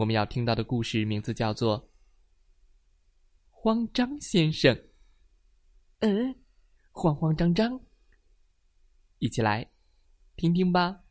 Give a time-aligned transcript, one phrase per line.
[0.00, 1.78] 我们要听到的故事名字叫做
[3.50, 4.74] 《慌张先生》。
[5.98, 6.34] 嗯，
[6.90, 7.78] 慌慌张张，
[9.18, 9.70] 一起来
[10.36, 11.04] 听听吧。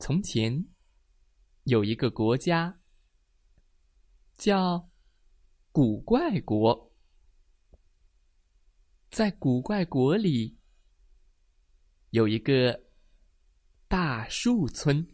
[0.00, 0.66] 从前
[1.62, 2.80] 有一个国家
[4.36, 4.90] 叫
[5.70, 6.92] 古怪国，
[9.12, 10.58] 在古怪国里
[12.10, 12.82] 有一个
[13.86, 15.13] 大树村。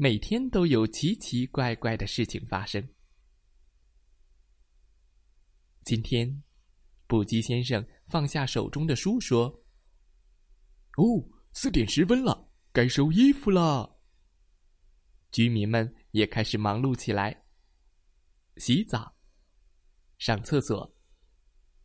[0.00, 2.88] 每天都有奇奇怪怪的事情发生。
[5.82, 6.44] 今天，
[7.08, 9.48] 布基先生放下手中的书，说
[10.98, 13.98] ：“哦，四点十分了，该收衣服了。”
[15.32, 17.44] 居民们也开始忙碌起来，
[18.56, 19.16] 洗澡、
[20.18, 20.96] 上厕所、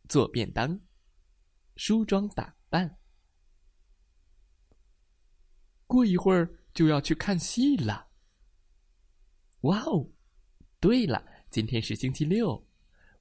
[0.08, 0.80] 做便当、
[1.74, 2.96] 梳妆打扮。
[5.88, 6.60] 过一会儿。
[6.74, 8.08] 就要去看戏了。
[9.60, 10.10] 哇哦！
[10.80, 12.68] 对了，今天是星期六，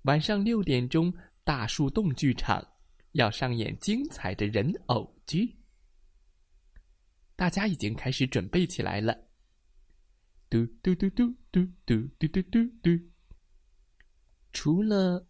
[0.01, 1.13] 晚上六点钟，
[1.45, 2.73] 大树洞剧场
[3.11, 5.57] 要上演精彩的人偶剧。
[7.35, 9.15] 大家已经开始准备起来了。
[10.49, 12.89] 嘟嘟嘟嘟嘟嘟嘟嘟嘟嘟。
[14.51, 15.27] 除了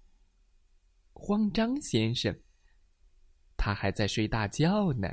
[1.14, 2.38] 慌张先生，
[3.56, 5.08] 他还在睡大觉呢。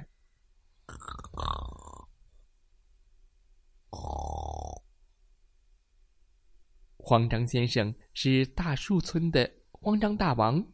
[7.11, 10.65] 慌张先生是大树村的慌张大王。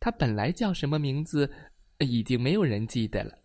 [0.00, 1.48] 他本来叫什么名字，
[2.00, 3.38] 已经没有人记得了。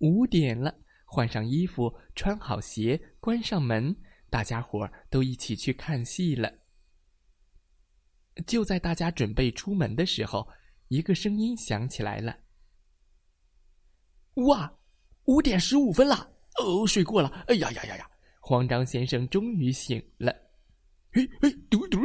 [0.00, 3.96] 五点了，换上衣服，穿好鞋，关上门，
[4.28, 6.52] 大家伙儿都一起去看戏了。
[8.46, 10.46] 就在大家准备出门的时候，
[10.88, 12.40] 一个声音响起来了
[14.48, 14.78] ：“哇，
[15.24, 16.30] 五点十五分了！
[16.58, 17.30] 哦，睡过了！
[17.48, 18.10] 哎呀呀呀呀！”
[18.48, 20.32] 慌张先生终于醒了，
[21.10, 21.98] 嘿嘿，嘟嘟！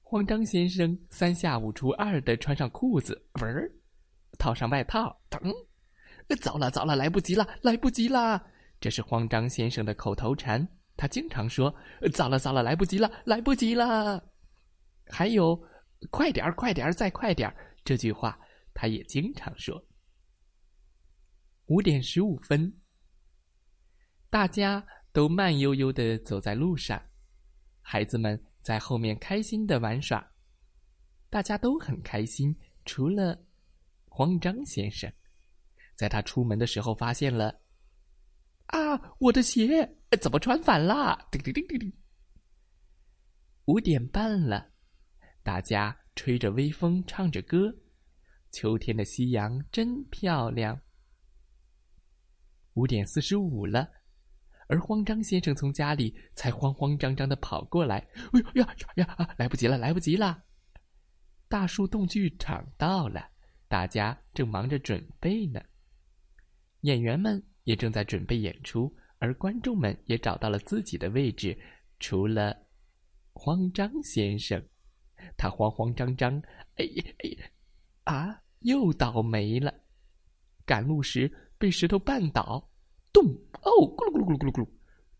[0.00, 3.70] 慌张先生三下五除二的穿上裤子，闻儿，
[4.38, 5.38] 套上外套，等，
[6.40, 8.42] 糟了糟了，来不及了，来不及了！
[8.80, 10.66] 这是慌张先生的口头禅，
[10.96, 11.74] 他经常说
[12.14, 14.26] ：“糟了糟了，来不及了，来不及了。”
[15.06, 15.62] 还有，
[16.10, 17.54] 快点儿，快点儿，再快点儿！
[17.84, 18.40] 这句话
[18.72, 19.84] 他也经常说。
[21.66, 22.74] 五点十五分，
[24.30, 24.82] 大家。
[25.16, 27.02] 都慢悠悠的走在路上，
[27.80, 30.30] 孩子们在后面开心的玩耍，
[31.30, 32.54] 大家都很开心，
[32.84, 33.42] 除了
[34.10, 35.10] 慌张先生，
[35.94, 37.62] 在他出门的时候发现了，
[38.66, 39.90] 啊，我的鞋
[40.20, 41.26] 怎么穿反了？
[41.30, 41.90] 叮叮叮叮叮。
[43.64, 44.70] 五点半了，
[45.42, 47.74] 大家吹着微风，唱着歌，
[48.52, 50.78] 秋天的夕阳真漂亮。
[52.74, 53.95] 五点四十五了。
[54.68, 57.98] 而慌张先生从家里才慌慌张张的跑过来，
[58.32, 59.34] 哎呀呀呀！
[59.38, 60.42] 来不及了，来不及了！
[61.48, 63.28] 大树洞剧场到了，
[63.68, 65.60] 大家正忙着准备呢。
[66.80, 71.56] 演员们也正在准备演出，而观众们也找到了自己的位置。
[71.98, 72.56] 除了
[73.32, 74.62] 慌张先生，
[75.36, 76.42] 他慌慌张张，
[76.74, 76.84] 哎
[77.24, 77.52] 哎，
[78.04, 79.72] 啊，又倒霉了！
[80.64, 82.68] 赶路时被石头绊倒。
[83.16, 83.24] 咚！
[83.62, 84.68] 哦，咕噜咕噜咕噜咕噜咕噜，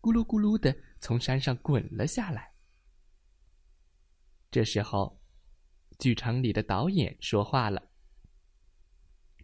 [0.01, 2.53] 咕噜咕噜的从山上滚了下来。
[4.51, 5.19] 这时候，
[5.97, 7.81] 剧场里的导演说话了：“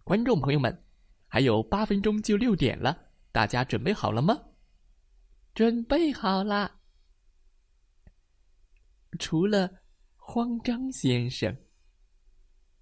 [0.06, 0.86] 观众朋友们，
[1.28, 2.96] 还有八分钟就六点了，
[3.31, 4.40] 大家准备好了吗
[5.56, 6.79] ？”“准备好了。”
[9.17, 9.82] 除了
[10.16, 11.58] 慌张先生。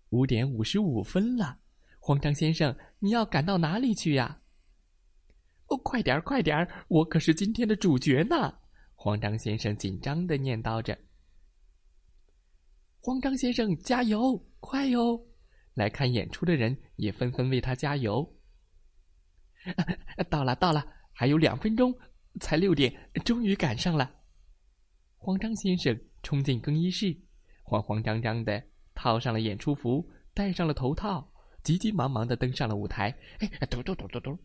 [0.09, 1.57] 五点五十五分了，
[1.97, 4.40] 慌张先生，你要赶到哪里去呀？
[5.71, 6.67] 哦，快点儿，快点儿！
[6.89, 8.53] 我可是今天的主角呢！
[8.93, 10.97] 慌张先生紧张的念叨着。
[12.99, 15.17] 慌张先生，加油，快哟！
[15.73, 18.35] 来看演出的人也纷纷为他加油。
[20.29, 21.97] 到了，到了，还有两分钟，
[22.41, 22.93] 才六点，
[23.23, 24.13] 终于赶上了。
[25.15, 27.15] 慌张先生冲进更衣室，
[27.63, 28.61] 慌慌张张的
[28.93, 31.31] 套上了演出服，戴上了头套，
[31.63, 33.17] 急急忙忙的登上了舞台。
[33.39, 34.37] 哎，嘟嘟嘟嘟嘟。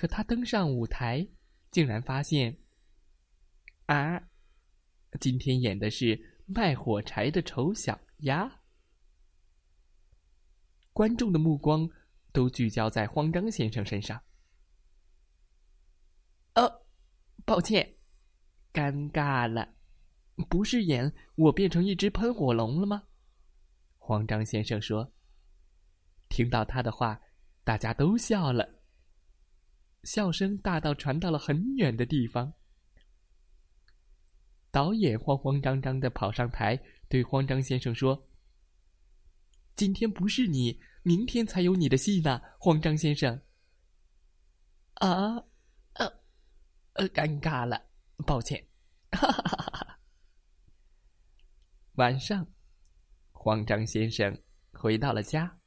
[0.00, 1.28] 可他登上舞台，
[1.70, 2.56] 竟然发现，
[3.84, 4.18] 啊，
[5.20, 8.50] 今天演的是卖火柴的丑小鸭。
[10.94, 11.86] 观众的目光
[12.32, 14.18] 都聚焦在慌张先生身上。
[16.54, 16.86] 哦，
[17.44, 17.94] 抱歉，
[18.72, 19.74] 尴尬了，
[20.48, 23.02] 不是演我变成一只喷火龙了吗？
[23.98, 25.12] 慌张先生说。
[26.30, 27.20] 听到他的话，
[27.64, 28.79] 大家都笑了。
[30.04, 32.52] 笑声大到传到了很远的地方。
[34.70, 38.28] 导演慌慌张张的跑上台，对慌张先生说
[39.74, 43.42] ：“今天不是你，明天才有你的戏呢，慌张先生。”
[44.94, 45.34] 啊，
[45.94, 46.06] 呃，
[46.92, 47.90] 呃，尴尬了，
[48.26, 48.64] 抱歉。
[49.10, 49.98] 哈哈哈哈。
[51.94, 52.46] 晚上，
[53.32, 54.40] 慌张先生
[54.72, 55.58] 回到了家。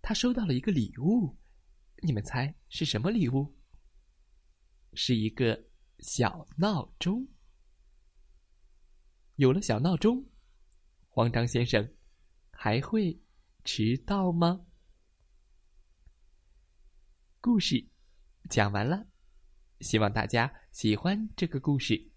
[0.00, 1.36] 他收到了一个礼物，
[2.00, 3.56] 你们猜是什么礼物？
[4.94, 5.68] 是一个
[5.98, 7.26] 小闹钟。
[9.36, 10.24] 有了小闹钟，
[11.08, 11.94] 慌张先生
[12.50, 13.20] 还会
[13.64, 14.64] 迟到吗？
[17.40, 17.88] 故事
[18.48, 19.06] 讲完了，
[19.80, 22.10] 希望大家喜欢这个故事。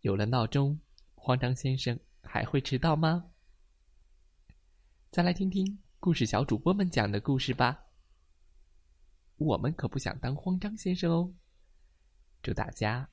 [0.00, 0.80] 有了闹钟，
[1.14, 3.30] 慌张先生还会迟到吗？
[5.10, 5.83] 再来听听。
[6.04, 7.86] 故事小主播们讲的故事吧，
[9.36, 11.32] 我们可不想当慌张先生哦。
[12.42, 13.08] 祝大家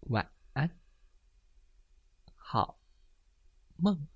[0.00, 0.68] 晚安，
[2.34, 2.80] 好
[3.76, 4.08] 梦。